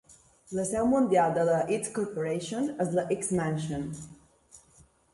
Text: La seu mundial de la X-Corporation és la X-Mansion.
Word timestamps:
La 0.59 0.63
seu 0.69 0.87
mundial 0.93 1.35
de 1.35 1.43
la 1.51 1.59
X-Corporation 1.77 2.67
és 2.87 2.99
la 3.01 3.07
X-Mansion. 3.21 3.89